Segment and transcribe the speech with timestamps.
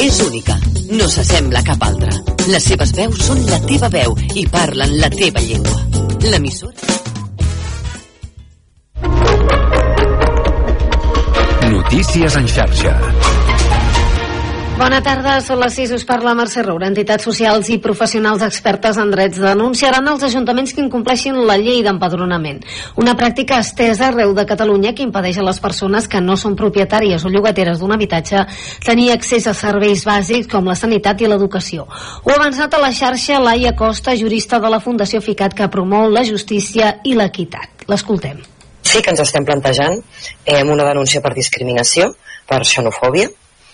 [0.00, 0.54] És única,
[0.96, 2.12] no s'assembla cap altra.
[2.48, 5.76] Les seves veus són la teva veu i parlen la teva llengua.
[6.24, 6.88] L'emissora...
[11.70, 12.96] Notícies en xarxa.
[14.80, 16.86] Bona tarda, són les 6, us parla Mercè Roura.
[16.88, 22.62] Entitats socials i professionals expertes en drets denunciaran els ajuntaments que incompleixin la llei d'empadronament.
[23.02, 27.26] Una pràctica estesa arreu de Catalunya que impedeix a les persones que no són propietàries
[27.28, 28.46] o llogateres d'un habitatge
[28.86, 31.84] tenir accés a serveis bàsics com la sanitat i l'educació.
[31.84, 36.08] Ho ha avançat a la xarxa Laia Costa, jurista de la Fundació FICAT que promou
[36.08, 37.84] la justícia i l'equitat.
[37.92, 38.40] L'escoltem.
[38.80, 42.14] Sí que ens estem plantejant eh, una denúncia per discriminació,
[42.48, 43.28] per xenofòbia,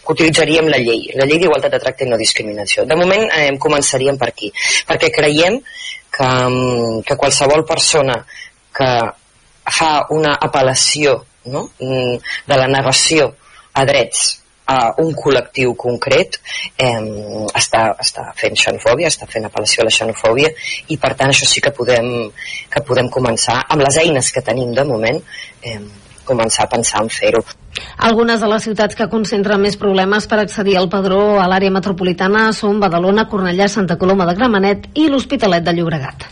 [0.06, 2.86] que utilitzaríem la llei, la llei d'igualtat de tracte i no discriminació.
[2.86, 4.52] De moment eh, començaríem per aquí,
[4.86, 8.16] perquè creiem que, mm, que qualsevol persona
[8.76, 8.90] que
[9.76, 11.18] fa una apel·lació
[11.50, 11.68] no?
[11.80, 13.32] Mm, de la negació
[13.74, 14.26] a drets
[14.66, 16.40] a un col·lectiu concret
[16.76, 17.02] eh,
[17.54, 20.50] està, està fent xenofòbia, està fent apel·lació a la xenofòbia
[20.90, 22.08] i per tant això sí que podem,
[22.72, 25.20] que podem començar amb les eines que tenim de moment
[25.62, 25.78] eh,
[26.28, 27.42] començar a pensar en fer-ho.
[28.08, 32.48] Algunes de les ciutats que concentren més problemes per accedir al padró a l'àrea metropolitana
[32.56, 36.28] són Badalona, Cornellà, Santa Coloma de Gramenet i l'Hospitalet de Llobregat.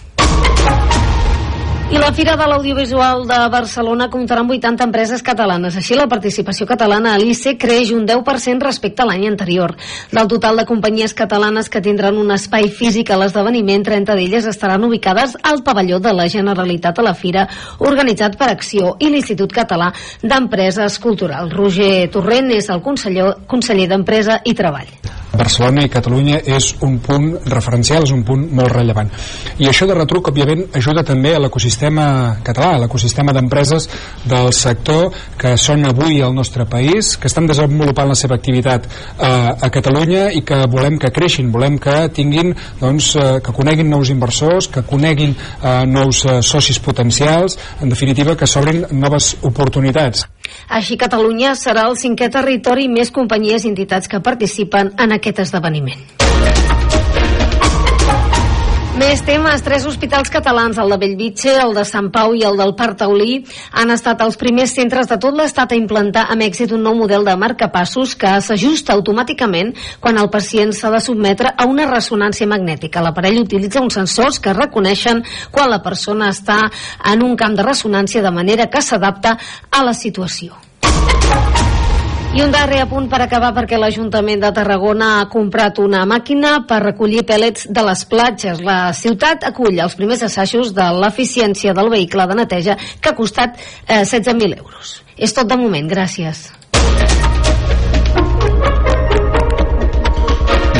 [1.92, 5.76] I la Fira de l'Audiovisual de Barcelona comptarà amb 80 empreses catalanes.
[5.76, 9.74] Així, la participació catalana a l'ICE creix un 10% respecte a l'any anterior.
[10.10, 14.88] Del total de companyies catalanes que tindran un espai físic a l'esdeveniment, 30 d'elles estaran
[14.88, 17.46] ubicades al pavelló de la Generalitat a la Fira,
[17.78, 21.52] organitzat per Acció i l'Institut Català d'Empreses Culturals.
[21.52, 24.88] Roger Torrent és el conseller, conseller d'Empresa i Treball.
[25.34, 29.10] Barcelona i Catalunya és un punt referencial, és un punt molt rellevant.
[29.58, 33.88] I això de retruc, òbviament, ajuda també a l'ecosistema català, a l'ecosistema d'empreses
[34.24, 39.26] del sector que són avui al nostre país, que estan desenvolupant la seva activitat eh,
[39.26, 44.10] a Catalunya i que volem que creixin, volem que tinguin, doncs, eh, que coneguin nous
[44.10, 50.26] inversors, que coneguin eh, nous eh, socis potencials, en definitiva, que s'obrin noves oportunitats.
[50.68, 56.73] Així, Catalunya serà el cinquè territori més companyies i entitats que participen en aquest esdeveniment.
[58.94, 59.58] Més temes.
[59.66, 63.40] Tres hospitals catalans, el de Bellvitge, el de Sant Pau i el del Parc Taulí,
[63.74, 67.26] han estat els primers centres de tot l'estat a implantar amb èxit un nou model
[67.26, 73.02] de marcapassos que s'ajusta automàticament quan el pacient s'ha de sotmetre a una ressonància magnètica.
[73.02, 76.60] L'aparell utilitza uns sensors que reconeixen quan la persona està
[77.02, 79.38] en un camp de ressonància de manera que s'adapta
[79.74, 80.54] a la situació.
[82.34, 86.80] I un darrer apunt per acabar perquè l'Ajuntament de Tarragona ha comprat una màquina per
[86.82, 88.58] recollir pèl·lets de les platges.
[88.58, 93.54] La ciutat acull els primers assajos de l'eficiència del vehicle de neteja que ha costat
[93.86, 94.96] eh, 16.000 euros.
[95.14, 96.48] És tot de moment, gràcies.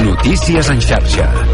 [0.02, 1.53] Notícies en xarxa.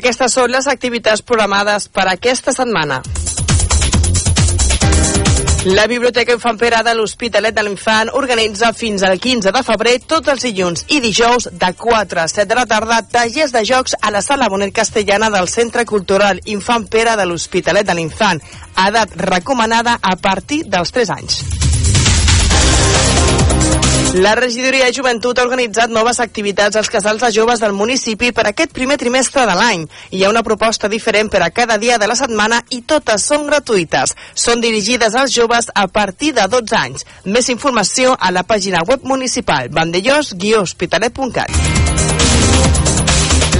[0.00, 3.02] Aquestes són les activitats programades per aquesta setmana.
[5.76, 10.32] La Biblioteca Infant Pere de l'Hospitalet de l'Infant organitza fins al 15 de febrer tots
[10.32, 14.08] els dilluns i dijous de 4 a 7 de la tarda tallers de jocs a
[14.14, 18.40] la Sala Bonet Castellana del Centre Cultural Infant Pere de l'Hospitalet de l'Infant,
[18.88, 21.59] edat recomanada a partir dels 3 anys.
[24.14, 28.48] La regidoria de joventut ha organitzat noves activitats als casals de joves del municipi per
[28.48, 29.84] aquest primer trimestre de l'any.
[30.10, 33.46] Hi ha una proposta diferent per a cada dia de la setmana i totes són
[33.46, 34.16] gratuïtes.
[34.34, 37.06] Són dirigides als joves a partir de 12 anys.
[37.24, 41.79] Més informació a la pàgina web municipal vandellós-hospitalet.cat.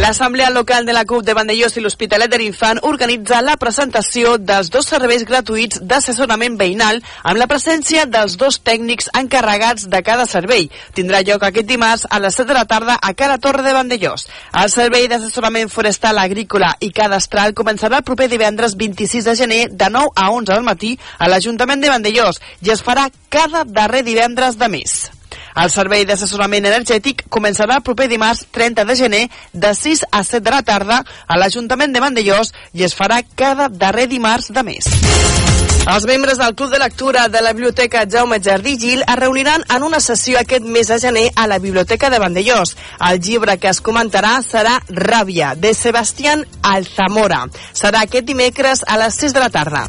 [0.01, 4.71] L'Assemblea Local de la CUP de Vandellós i l'Hospitalet de l'Infant organitza la presentació dels
[4.73, 10.71] dos serveis gratuïts d'assessorament veïnal amb la presència dels dos tècnics encarregats de cada servei.
[10.97, 14.25] Tindrà lloc aquest dimarts a les 7 de la tarda a Cara Torre de Vandellós.
[14.65, 19.93] El servei d'assessorament forestal, agrícola i cadastral començarà el proper divendres 26 de gener de
[19.93, 24.57] 9 a 11 del matí a l'Ajuntament de Vandellós i es farà cada darrer divendres
[24.57, 25.01] de mes.
[25.57, 30.45] El servei d'assessorament energètic començarà el proper dimarts 30 de gener de 6 a 7
[30.45, 34.91] de la tarda a l'Ajuntament de Vandellós i es farà cada darrer dimarts de mes.
[35.91, 39.83] Els membres del Club de Lectura de la Biblioteca Jaume Jardí Gil es reuniran en
[39.83, 42.77] una sessió aquest mes de gener a la Biblioteca de Vandellós.
[43.11, 47.47] El llibre que es comentarà serà Ràbia, de Sebastián Alzamora.
[47.73, 49.89] Serà aquest dimecres a les 6 de la tarda.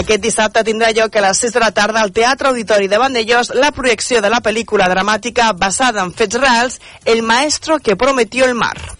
[0.00, 3.50] Aquest dissabte tindrà lloc a les 6 de la tarda al Teatre Auditori de Vandellós
[3.58, 8.54] la projecció de la pel·lícula dramàtica basada en fets reals El maestro que prometió el
[8.54, 8.99] mar.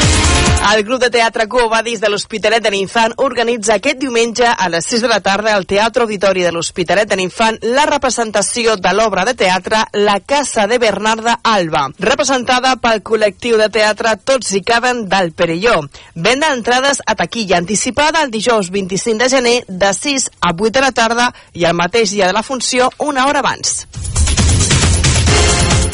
[0.61, 5.01] El grup de teatre Covadis de l'Hospitalet de l'Infant organitza aquest diumenge a les 6
[5.01, 9.33] de la tarda al Teatre Auditori de l'Hospitalet de l'Infant la representació de l'obra de
[9.33, 15.33] teatre La Casa de Bernarda Alba, representada pel col·lectiu de teatre Tots hi caben del
[15.33, 15.79] Perelló.
[16.13, 20.85] Venda entrades a taquilla anticipada el dijous 25 de gener de 6 a 8 de
[20.85, 23.87] la tarda i el mateix dia de la funció una hora abans.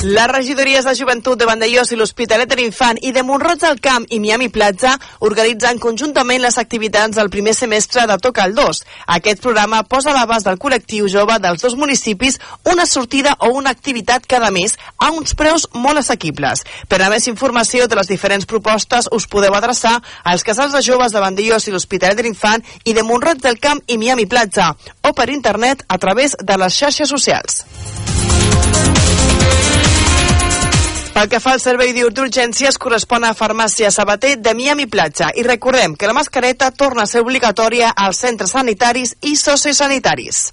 [0.04, 4.04] Les regidories de joventut de Vandellós i l'Hospitalet de l'Infant i de Montroig del Camp
[4.14, 4.92] i Miami Platja
[5.26, 8.84] organitzen conjuntament les activitats del primer semestre de Toca el 2.
[9.16, 12.38] Aquest programa posa a l'abast del col·lectiu jove dels dos municipis
[12.70, 16.62] una sortida o una activitat cada mes a uns preus molt assequibles.
[16.88, 21.16] Per a més informació de les diferents propostes us podeu adreçar als casals de joves
[21.16, 25.16] de Vandellós i l'Hospitalet de l'Infant i de Montroig del Camp i Miami Platja o
[25.18, 27.64] per internet a través de les xarxes socials.
[31.18, 35.32] Pel que fa al servei d'urgències, correspon a Farmàcia Sabater de Miami Platja.
[35.34, 40.46] I recordem que la mascareta torna a ser obligatòria als centres sanitaris i sociosanitaris.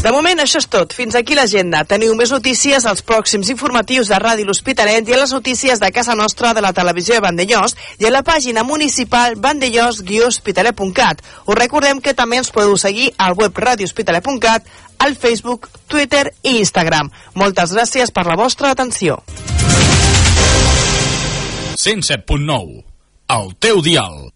[0.00, 0.94] De moment, això és tot.
[0.96, 1.82] Fins aquí l'agenda.
[1.84, 6.14] Teniu més notícies als pròxims informatius de Ràdio L'Hospitalet i a les notícies de casa
[6.16, 11.20] nostra de la televisió de Vandellós i a la pàgina municipal vandellós-hospitalet.cat.
[11.44, 14.72] Us recordem que també ens podeu seguir al web radiohospitalet.cat,
[15.04, 17.12] al Facebook, Twitter i Instagram.
[17.36, 19.20] Moltes gràcies per la vostra atenció.
[21.76, 22.84] 107.9
[23.36, 24.30] El teu dial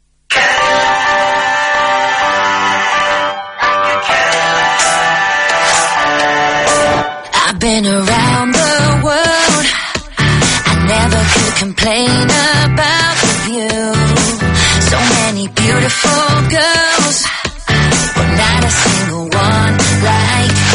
[7.64, 9.66] been around the world.
[10.68, 12.24] I never could complain
[12.68, 13.84] about the view.
[14.92, 17.16] So many beautiful girls,
[18.16, 20.73] but not a single one like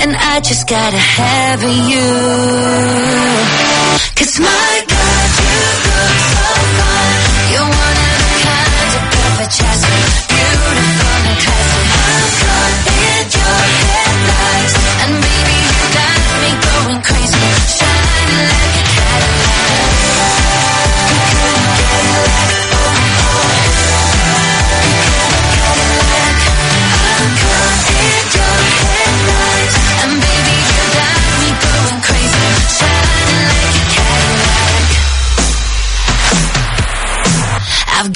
[0.00, 2.08] and I just gotta have you.
[4.14, 5.87] Cause my God, you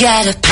[0.03, 0.52] gotta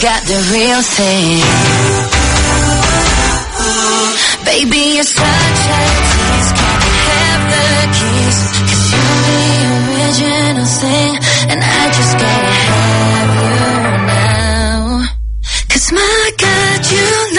[0.00, 1.40] got the real thing.
[4.48, 6.50] Baby, you're such a tease.
[6.80, 8.38] Can I have the keys?
[8.64, 9.44] Cause you're the
[9.84, 11.12] original thing.
[11.52, 13.60] And I just gotta have you
[14.08, 15.04] now.
[15.68, 17.29] Cause my God, you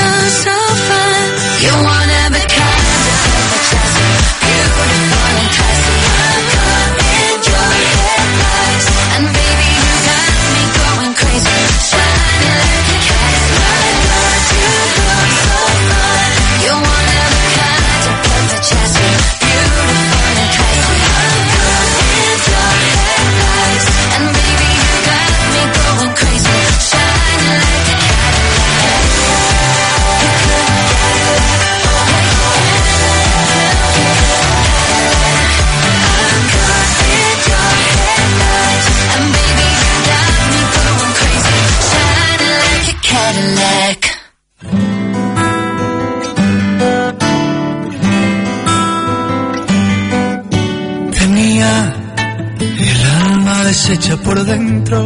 [53.91, 55.05] deshecha por dentro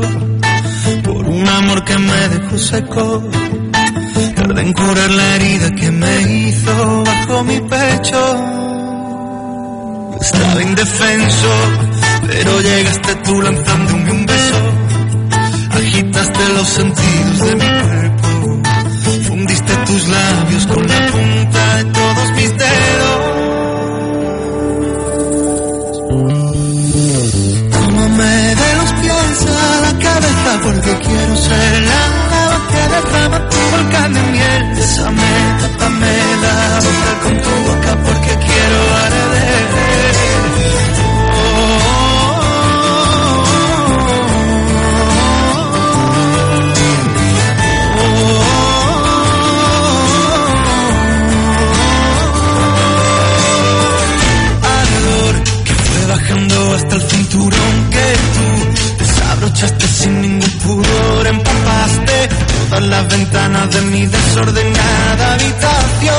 [1.03, 3.23] por un amor que me dejó seco.
[4.35, 8.21] Tardé en curar la herida que me hizo bajo mi pecho.
[10.21, 11.51] Estaba indefenso,
[12.27, 14.59] pero llegaste tú lanzándome un beso.
[15.71, 18.61] Agitaste los sentidos de mi cuerpo.
[19.27, 22.94] Fundiste tus labios con la punta de todos mis dedos.
[31.07, 34.63] Quiero ser la lava que derrama tu volcán de miel.
[34.75, 35.31] Bésame,
[35.61, 39.65] tápame la boca con tu boca porque quiero arder.
[55.85, 58.45] Fue bajando hasta el cinturón que tú
[58.99, 60.34] desabrochaste sin ningún
[60.73, 62.29] empapaste
[62.69, 66.15] todas las ventanas de mi desordenada habitación.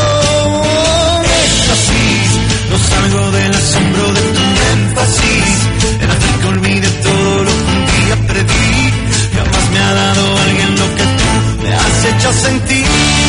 [1.45, 2.31] Éxtasis,
[2.71, 5.59] no salgo del asombro de tu énfasis,
[6.01, 8.93] el hacer que olvide todo lo que un día perdí.
[9.35, 13.26] Jamás me ha dado alguien lo que tú me has hecho sentir.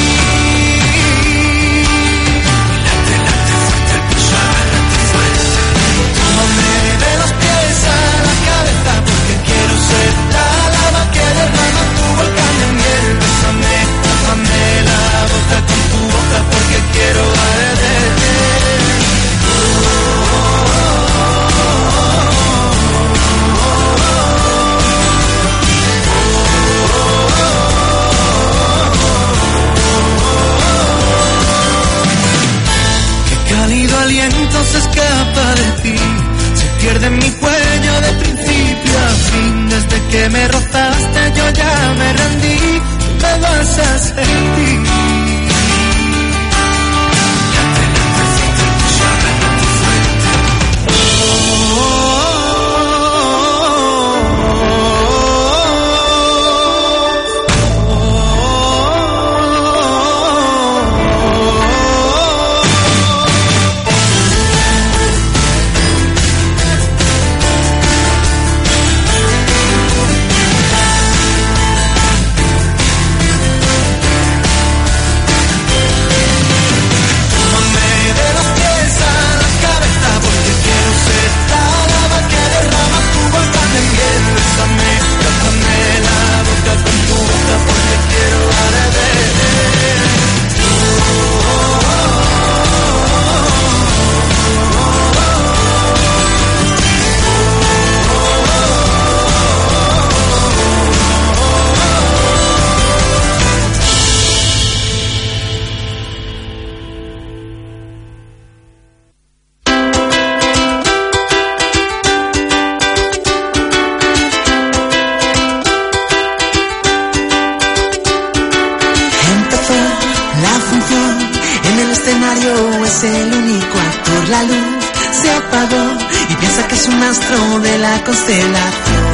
[126.87, 129.05] Un astro de la constelación.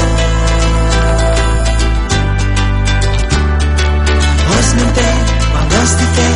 [4.58, 5.10] Os menté
[5.51, 6.27] cuando os dije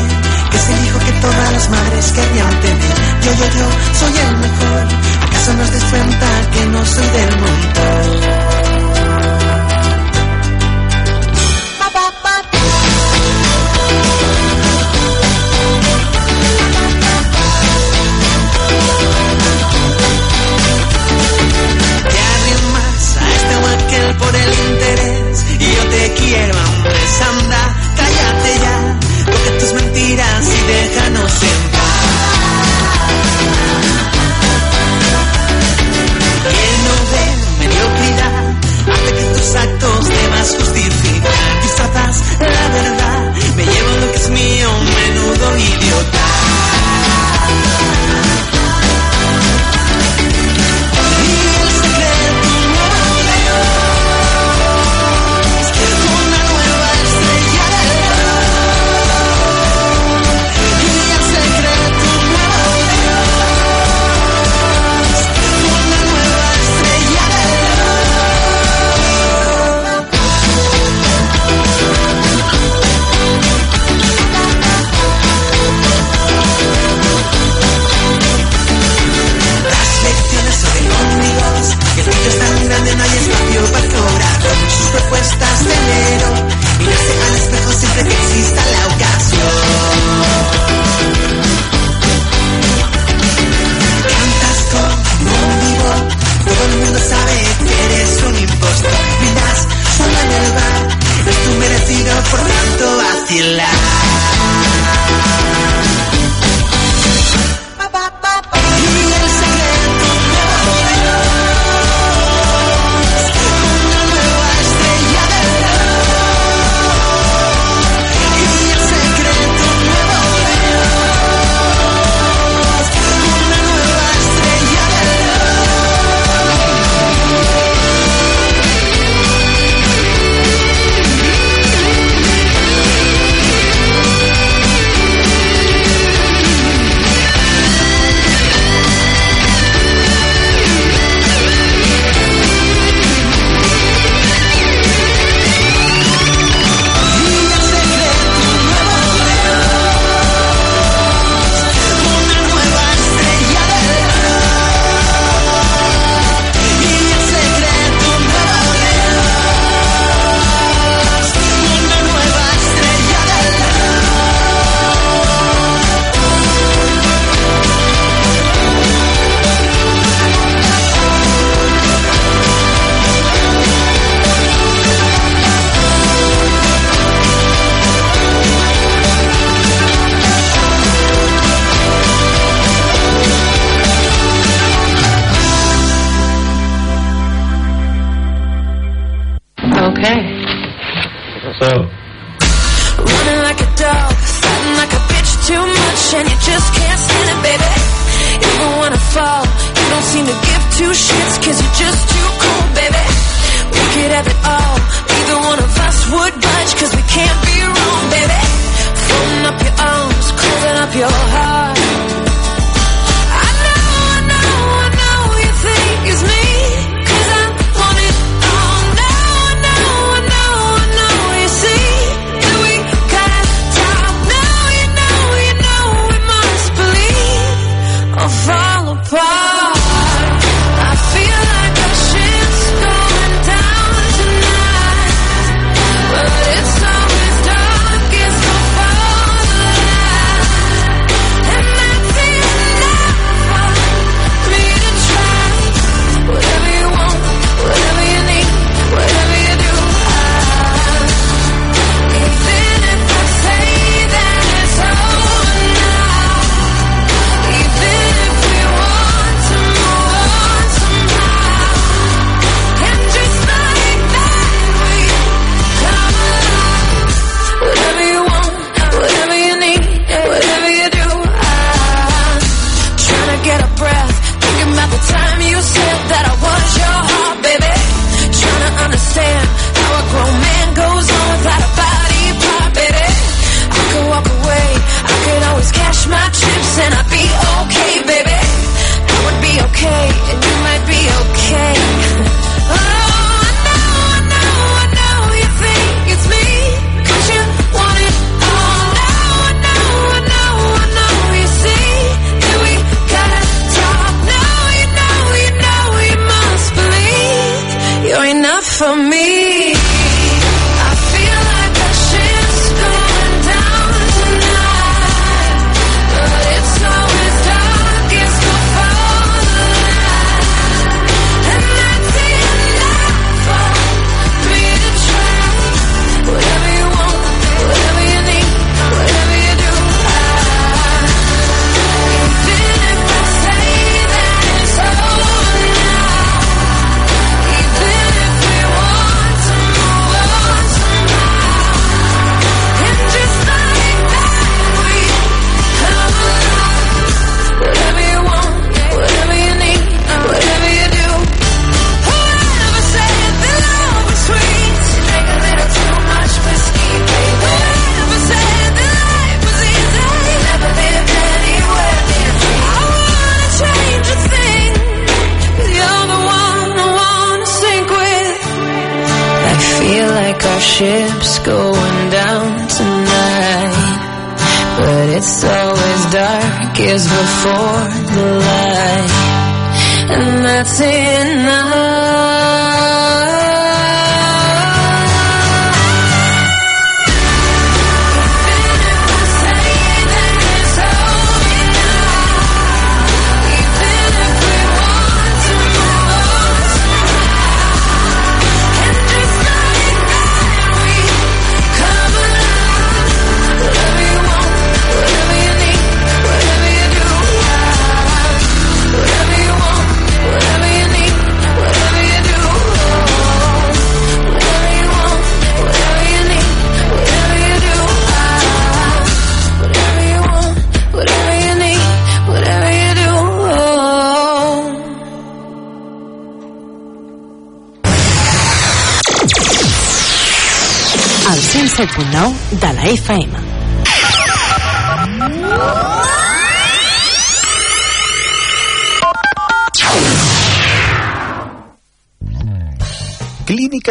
[0.52, 2.96] que es el hijo que todas las madres querrían tener.
[3.24, 3.68] Yo, yo, yo
[4.00, 4.84] soy el mejor,
[5.26, 8.57] ¿acaso no os des cuenta que no soy del montón?
[24.20, 30.72] por el interés y yo te quiero, hombre, anda, cállate ya, porque tus mentiras y
[30.72, 31.98] déjanos en paz.
[36.56, 37.24] Lleno de
[37.60, 38.36] mediocridad,
[38.94, 40.87] hace que tus actos de más justicia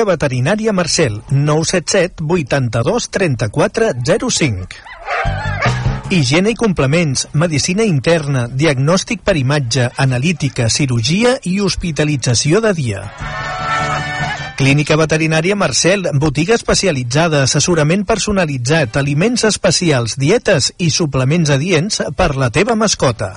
[0.06, 3.92] Veterinària Marcel, 977 82 34
[4.30, 4.80] 05.
[6.08, 13.02] Higiene i complements, medicina interna, diagnòstic per imatge, analítica, cirurgia i hospitalització de dia.
[14.56, 22.48] Clínica Veterinària Marcel, botiga especialitzada, assessorament personalitzat, aliments especials, dietes i suplements adients per la
[22.54, 23.34] teva mascota.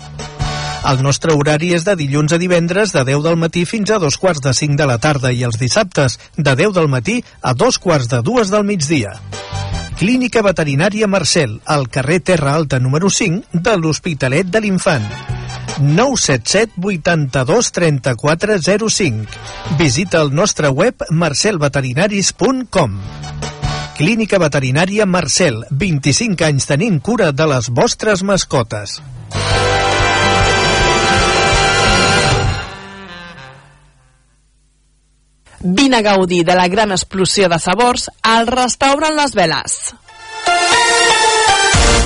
[0.87, 4.17] El nostre horari és de dilluns a divendres de 10 del matí fins a dos
[4.17, 7.79] quarts de 5 de la tarda i els dissabtes de 10 del matí a dos
[7.83, 9.17] quarts de dues del migdia.
[9.99, 15.03] Clínica Veterinària Marcel, al carrer Terra Alta número 5 de l'Hospitalet de l'Infant.
[15.79, 18.57] 977 82 34
[18.89, 19.25] 05.
[19.77, 22.97] Visita el nostre web marcelveterinaris.com.
[23.99, 29.01] Clínica Veterinària Marcel, 25 anys tenint cura de les vostres mascotes.
[35.61, 39.79] Vine a gaudir de la gran explosió de sabors al restaurant Les Veles.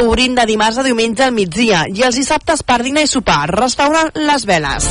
[0.00, 3.44] Obrint de dimarts a diumenge al migdia i els dissabtes per dinar i sopar.
[3.52, 4.88] Restaurant Les Veles.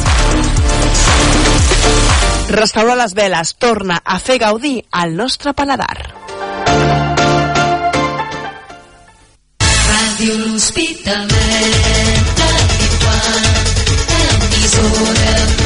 [2.51, 5.95] Restaurant Les Veles torna a fer gaudir al nostre paladar.
[9.91, 11.81] Ràdio L'Hospitalet
[14.61, 15.60] l'Infant,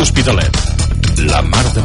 [0.00, 0.50] Ràdio Hospitalet.
[1.18, 1.80] La mar de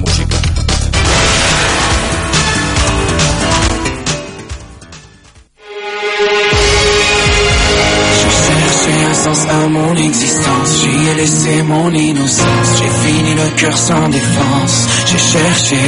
[9.47, 10.81] à mon existence.
[10.81, 12.69] J'y ai laissé mon innocence.
[12.77, 14.87] J'ai fini le cœur sans défense.
[15.07, 15.81] J'ai cherché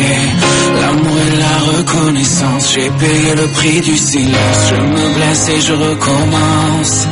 [0.81, 2.73] l'amour et la reconnaissance.
[2.73, 4.59] J'ai payé le prix du silence.
[4.69, 7.07] Je me blesse et je recommence.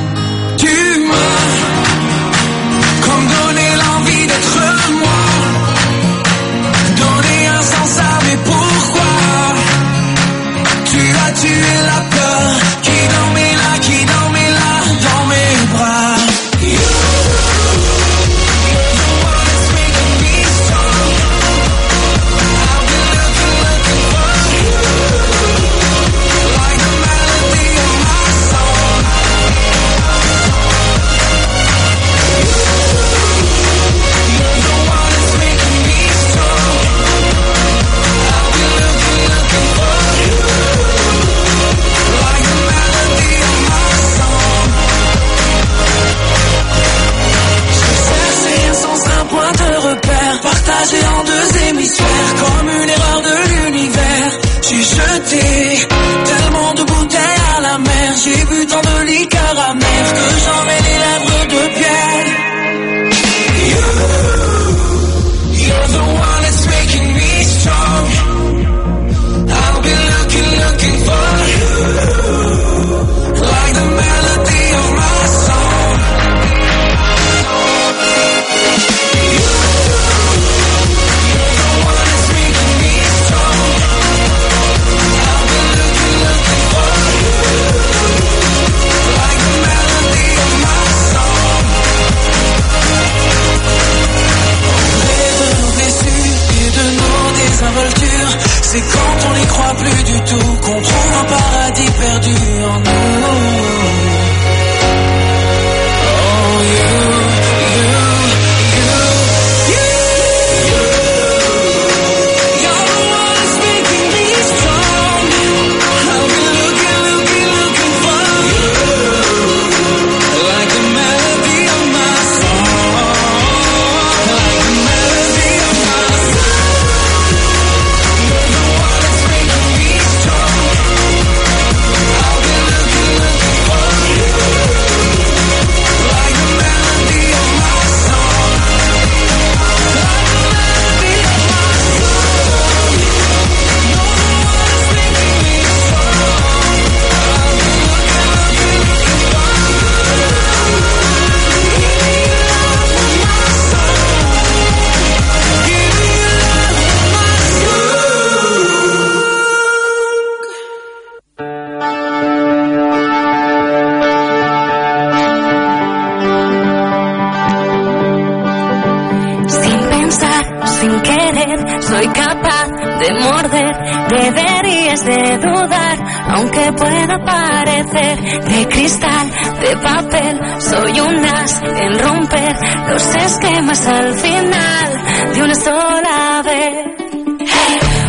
[178.85, 179.31] cristal,
[179.61, 182.55] de papel, soy un as en romper
[182.87, 186.85] los esquemas al final de una sola vez.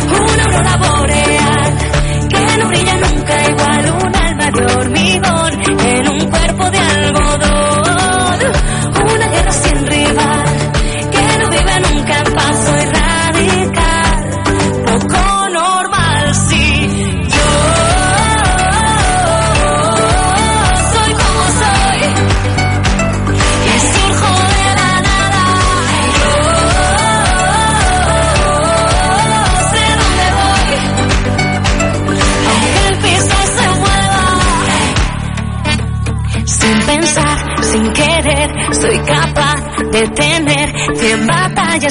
[0.07, 1.77] Una aurora boreal
[2.29, 7.56] que no brilla nunca igual, un alma de hormigón en un cuerpo de algodón.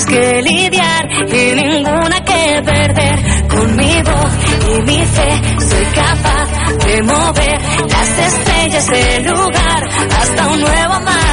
[0.05, 3.49] que lidiar y ninguna que perder.
[3.49, 4.32] Con mi voz
[4.68, 9.88] y mi fe soy capaz de mover las estrellas del lugar
[10.20, 11.26] hasta un nuevo mar.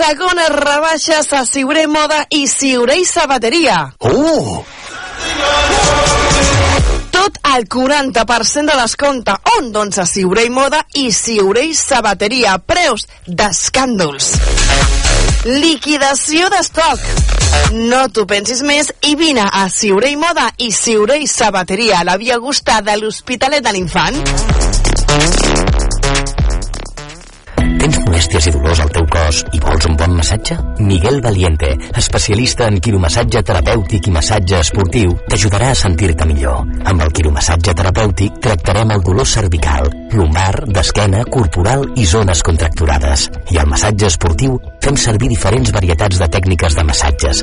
[0.00, 3.82] Segones rebaixes a Ciuré Moda i Ciuré i Sabateria.
[4.08, 4.62] Oh!
[7.12, 9.34] Tot el 40% de descompte.
[9.58, 9.68] On?
[9.74, 12.56] Doncs a Ciuré i Moda i Ciuré i Sabateria.
[12.64, 14.32] Preus d'escàndols.
[15.60, 17.04] Liquidació d'estoc.
[17.76, 22.08] No t'ho pensis més i vine a Ciuré i Moda i Ciuré i Sabateria a
[22.08, 25.49] la Via Augusta de l'Hospitalet de l'Infant.
[28.30, 30.54] Molèsties i dolors al teu cos i vols un bon massatge?
[30.86, 36.60] Miguel Valiente, especialista en quiromassatge terapèutic i massatge esportiu, t'ajudarà a sentir-te millor.
[36.92, 43.26] Amb el quiromassatge terapèutic tractarem el dolor cervical, lumbar, d'esquena, corporal i zones contracturades.
[43.50, 47.42] I al massatge esportiu fem servir diferents varietats de tècniques de massatges,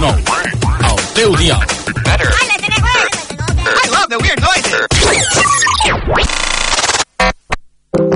[0.00, 1.60] El teu dial.
[3.66, 4.86] I love the weird noises.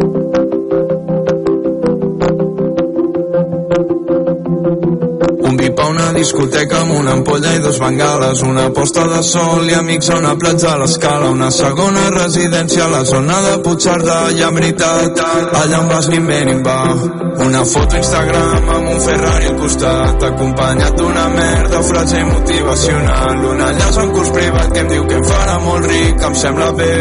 [5.93, 10.19] una discoteca amb una ampolla i dos bengales, una posta de sol i amics a
[10.21, 15.21] una platja a l'escala, una segona residència a la zona de Puigcerdà, i en veritat,
[15.61, 16.79] allà on vas ni bé ni va.
[17.43, 23.99] Una foto Instagram amb un Ferrari al costat, acompanyat d'una merda frase motivacional, un enllaç
[23.99, 26.93] a un curs privat que em diu que em farà molt ric, em sembla bé,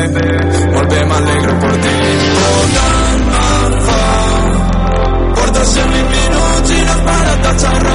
[0.76, 1.96] molt bé, m'alegro per ti.
[2.42, 4.04] Total alfa,
[5.40, 7.91] porta 120 minuts i no has parat de xerrar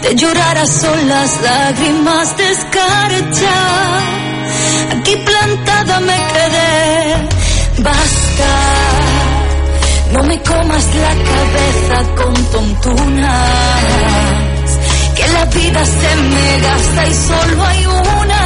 [0.00, 3.56] de llorar a solas lágrimas de escarcha.
[4.92, 7.16] Aquí plantada me quedé,
[7.78, 8.52] basta,
[10.12, 13.28] no me comas la cabeza con tontunas,
[15.16, 18.42] que la vida se me gasta y solo hay una.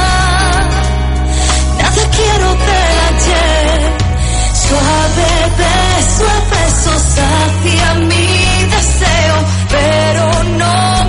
[1.77, 2.84] Nada quiero tener
[4.67, 9.35] Suave beso besos hacia mi deseo,
[9.69, 11.04] pero no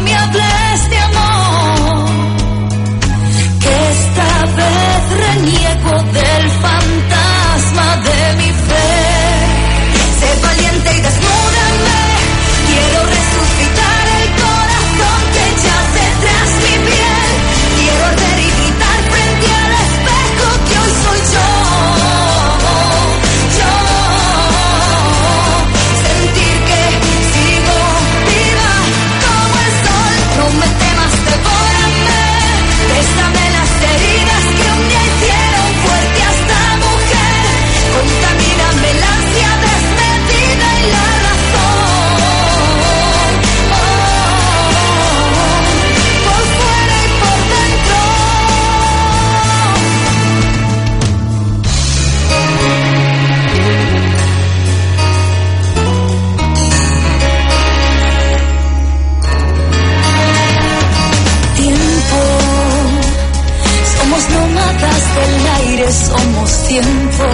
[65.94, 67.24] somos tiempo.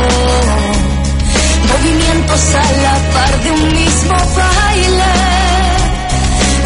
[1.68, 5.12] Movimientos a la par de un mismo baile,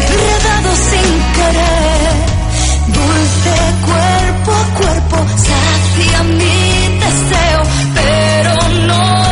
[0.03, 2.15] enredados sin querer.
[2.87, 3.53] Dulce
[3.85, 7.61] cuerpo a cuerpo, sacia mi deseo,
[7.95, 8.53] pero
[8.87, 9.26] no.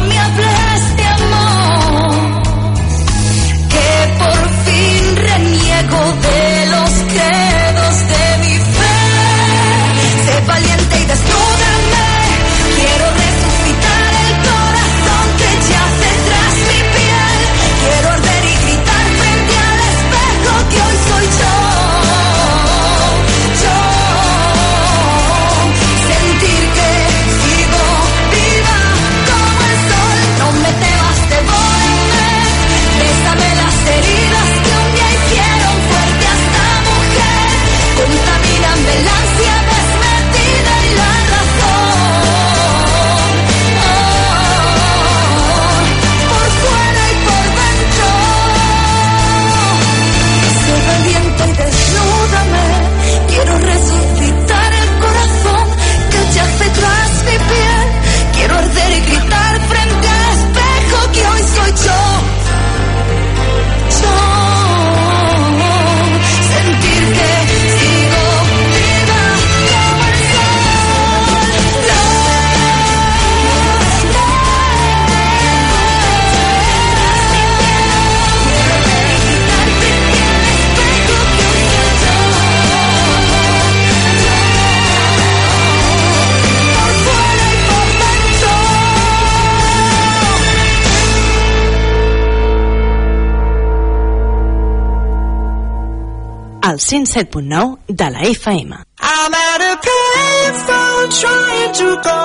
[96.65, 98.73] al 107.9 de la FM.
[98.99, 102.21] I'm at a payphone trying to go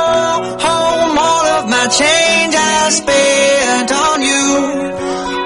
[0.64, 1.18] home.
[1.18, 4.44] All of my change I spent on you.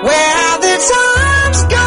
[0.06, 1.83] Where have the times gone?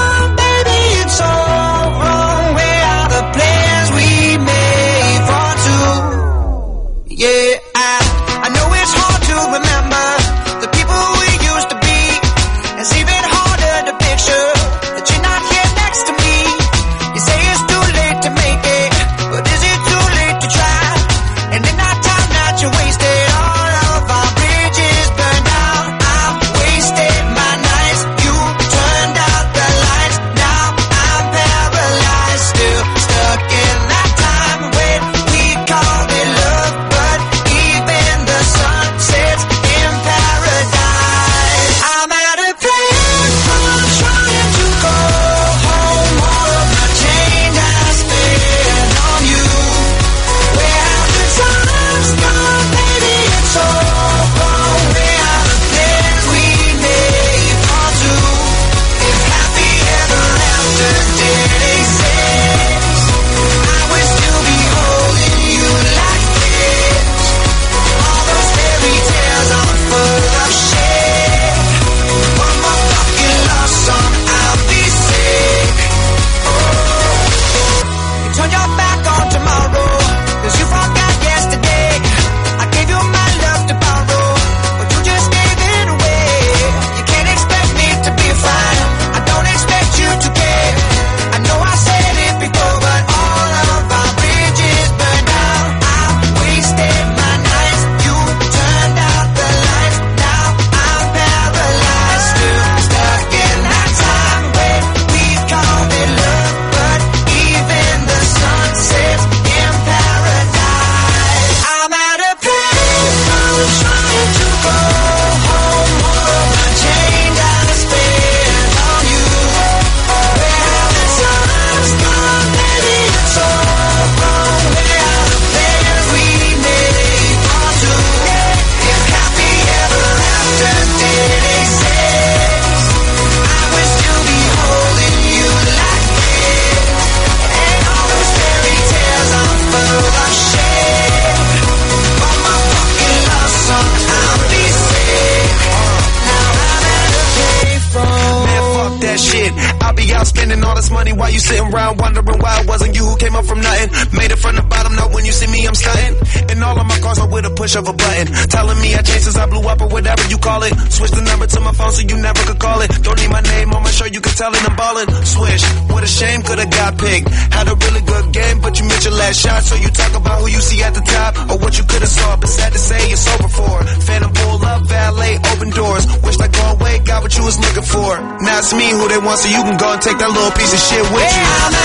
[179.77, 181.76] gone, take that little piece of shit with you.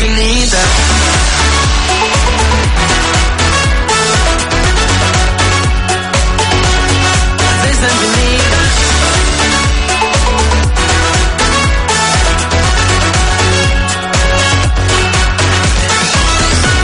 [0.00, 0.58] infinita.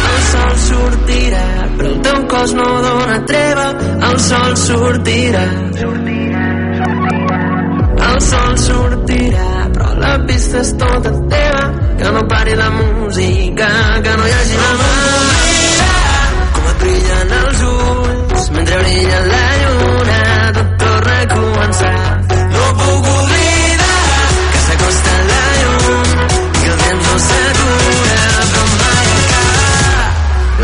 [0.09, 1.47] El sol sortirà,
[2.29, 3.67] cos no dona treva.
[4.11, 5.47] El sol sortirà.
[8.07, 13.69] El sol sortirà, però la pista és tota teva que no pari la música,
[14.03, 15.93] que no hi hagi la manera.
[16.55, 20.21] Com et brillen els ulls, mentre brilla la lluna,
[20.59, 21.97] tot torna a començar.
[22.57, 26.13] No puc oblidar que s'acosta la llum
[26.63, 28.21] i el temps no s'atura,
[28.53, 30.07] però mai acabarà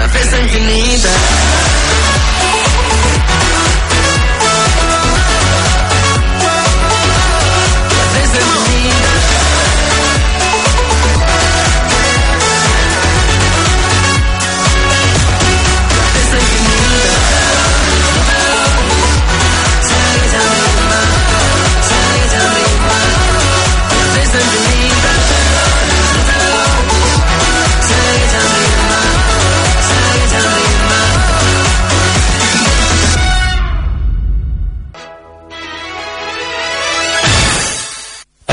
[0.03, 1.51] la festa infinita.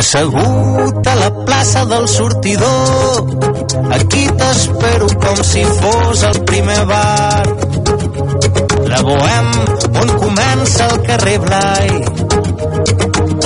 [0.09, 3.27] assegut a la plaça del sortidor.
[3.93, 7.45] Aquí t'espero com si fos el primer bar.
[8.89, 9.49] La Bohem,
[10.01, 11.89] on comença el carrer Blai,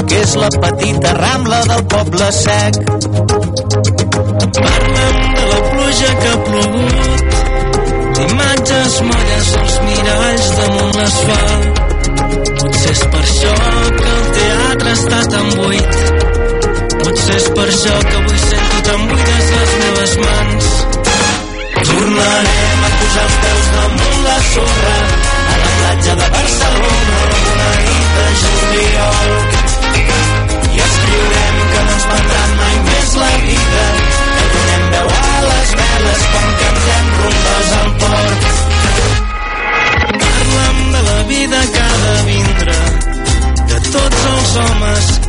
[0.07, 2.79] que és la petita rambla del poble sec.
[4.61, 7.27] Parlem de la pluja que ha plogut,
[8.29, 11.83] imatges molles als miralls damunt l'asfalt.
[12.63, 13.55] Potser és per això
[13.99, 14.02] que
[17.63, 18.12] por shock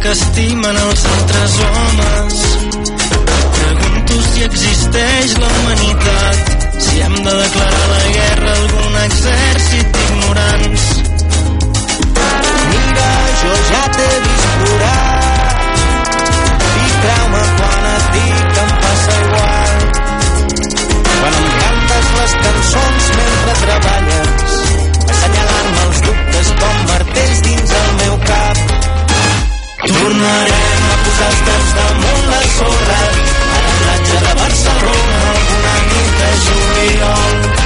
[0.04, 2.40] que estimen els altres homes.
[3.54, 6.50] Pregunto si existeix la humanitat,
[6.86, 10.84] si hem de declarar la guerra a algun exèrcit d'ignorants.
[12.68, 13.08] Mira,
[13.40, 15.08] jo ja t'he vist plorar
[16.84, 19.84] i creu-me quan et dic que em passa igual.
[21.14, 24.58] Quan em cantes les cançons mentre treballes,
[25.16, 28.93] assenyalant-me els dubtes com martells dins el meu cap.
[29.84, 36.16] Tornarem a posar els peus damunt la sorra a la platja de Barcelona alguna nit
[36.22, 37.63] de juliol.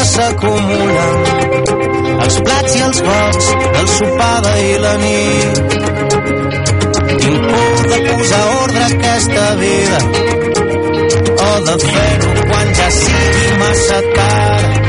[0.00, 1.16] La cuina s'acumulen
[2.24, 5.60] els plats i els gots del sopar d'ahir la nit.
[7.20, 9.98] Tinc por de posar ordre a aquesta vida
[11.48, 14.79] o de fer-ho quan ja sigui massa tard.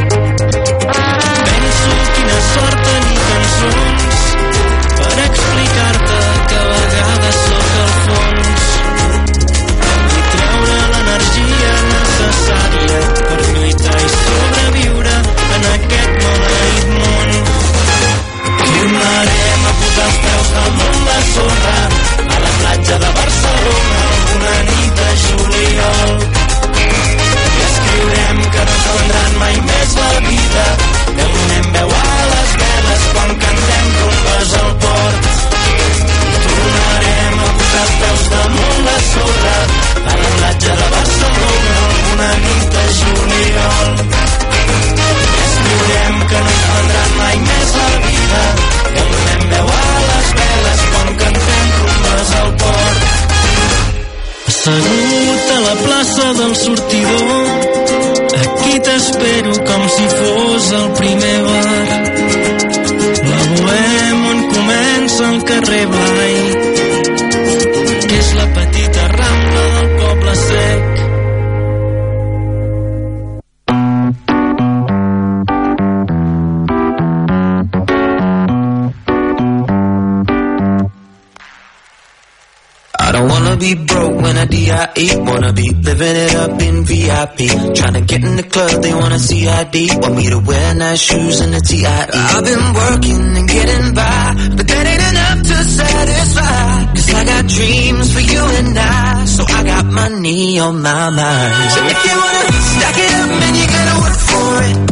[85.54, 87.40] Be living it up in VIP.
[87.76, 89.90] Tryna get in the club, they wanna see ID.
[90.00, 92.10] Want me to wear nice shoes and a T.I.E.
[92.14, 96.86] I've been working and getting by, but that ain't enough to satisfy.
[96.96, 101.72] Cause I got dreams for you and I, so I got money on my mind.
[101.72, 104.91] So if you wanna stack it up, man, you gotta work for it.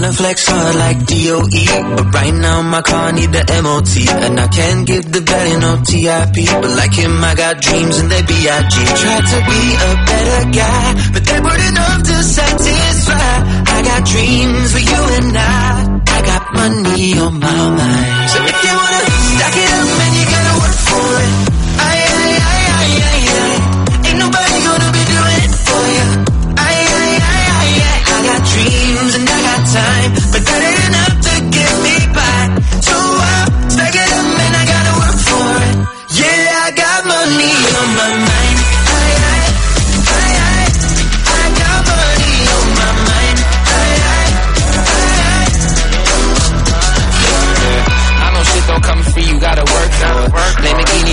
[0.00, 4.48] Wanna flex hard like DOE, but right now my car need the MOT, and I
[4.48, 6.36] can't give the belly no TIP.
[6.56, 8.74] But like him, I got dreams and they B.I.G.
[8.96, 13.36] Tried to be a better guy, but they weren't enough to satisfy.
[13.76, 16.00] I got dreams for you and I.
[16.16, 18.30] I got money on my mind.
[18.32, 21.39] So if you wanna stack it up, man, you gotta work for it.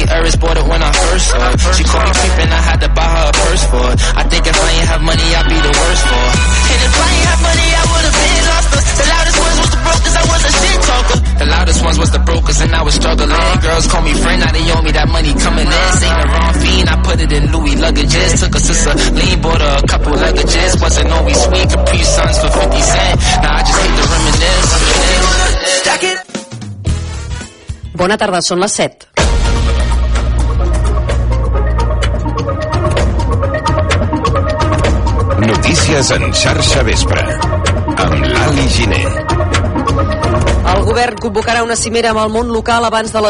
[0.08, 1.60] Urus bought it when I first saw it.
[1.76, 3.97] She called me creepin', I had to buy her a purse for it.
[4.16, 6.36] I think if I ain't have money, I'd be the worst for it.
[6.72, 8.82] And if I ain't have money, I would've been lost her.
[8.97, 11.20] The loudest ones was the brokers, I was a shit talker.
[11.38, 13.60] The loudest ones was the brokers, and I was struggling.
[13.62, 15.91] Girls call me friend, now they owe me that money coming in.
[16.08, 18.39] Ain't the wrong fiend, I put it in Louis luggages.
[18.39, 20.82] Took a sister, lean, bought her a couple luggages.
[20.82, 23.16] Wasn't always sweet, Capri Suns for 50 cent.
[23.43, 24.72] Now I just hate to reminisce.
[27.97, 29.16] Bona tarda, són les 7.
[35.48, 37.22] Notícies en xarxa vespre.
[38.04, 39.08] Amb l'Ali Giner.
[40.68, 43.26] El govern convocarà una cimera amb el món local abans de les